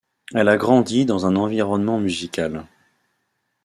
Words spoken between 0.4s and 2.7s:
a grandi dans un environnement musical.